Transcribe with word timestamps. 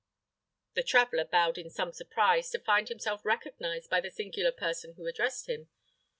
The 0.73 0.81
traveller 0.81 1.25
bowed 1.25 1.59
in 1.59 1.69
some 1.69 1.91
surprise 1.91 2.49
to 2.49 2.59
find 2.59 2.89
himself 2.89 3.23
recognised 3.23 3.87
by 3.91 4.01
the 4.01 4.09
singular 4.09 4.51
person 4.51 4.93
who 4.93 5.05
addressed 5.05 5.47
him. 5.47 5.69